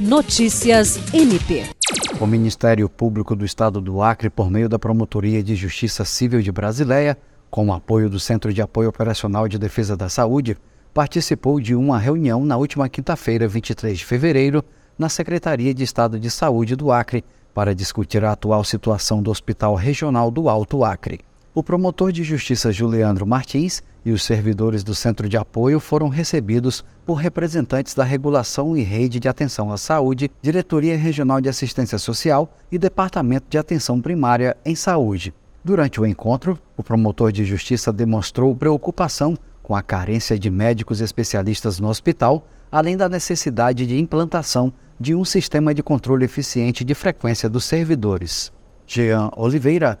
[0.00, 1.66] Notícias MP.
[2.18, 6.50] O Ministério Público do Estado do Acre, por meio da Promotoria de Justiça Civil de
[6.50, 7.18] Brasileia,
[7.50, 10.56] com o apoio do Centro de Apoio Operacional de Defesa da Saúde,
[10.94, 14.64] participou de uma reunião na última quinta-feira, 23 de fevereiro,
[14.98, 17.22] na Secretaria de Estado de Saúde do Acre,
[17.52, 21.20] para discutir a atual situação do Hospital Regional do Alto Acre.
[21.60, 26.82] O promotor de justiça Juliandro Martins e os servidores do Centro de Apoio foram recebidos
[27.04, 32.50] por representantes da Regulação e Rede de Atenção à Saúde, Diretoria Regional de Assistência Social
[32.72, 35.34] e Departamento de Atenção Primária em Saúde.
[35.62, 41.78] Durante o encontro, o promotor de justiça demonstrou preocupação com a carência de médicos especialistas
[41.78, 47.50] no hospital, além da necessidade de implantação de um sistema de controle eficiente de frequência
[47.50, 48.50] dos servidores.
[48.86, 50.00] Jean Oliveira,